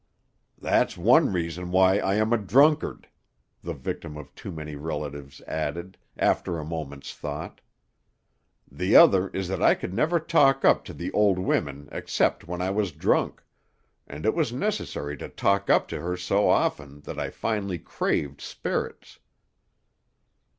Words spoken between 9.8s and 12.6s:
never talk up to the old women except